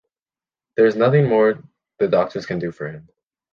[0.77, 1.63] There is nothing more
[1.99, 3.07] the doctors can do for him.